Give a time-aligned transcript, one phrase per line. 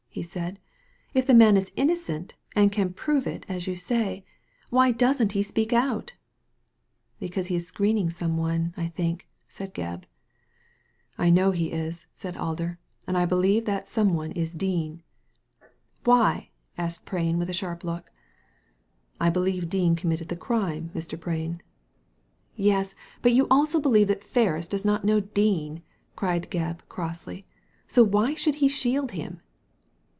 [0.13, 0.59] "he said;"
[1.13, 4.25] if the man is innocent, and can prove it, as you say,
[4.69, 6.11] why doesn't he speak out?"
[7.21, 10.03] Because he is screening some one, I think/' said Gebb.
[10.03, 10.05] Digitized
[11.17, 13.63] by Google A SURPRISING DISCOVERY 149" I know he is," said Alder;" and I believe
[13.63, 15.03] that the some one is Dean«""
[16.03, 18.11] Why?" asked Prain, with a sharp look.
[19.17, 21.17] "I believe that Dean committed the crime, Mr.
[21.17, 21.61] Prain."
[22.57, 25.83] "Yes, but you also believe that Ferris does not know Dean,"
[26.17, 27.45] cried Gebb, crossly;
[27.87, 29.39] "so why should he shield him